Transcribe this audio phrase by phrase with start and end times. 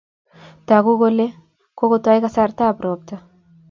[0.67, 1.25] Taku kole
[1.77, 3.15] kokotai kasarta ab robta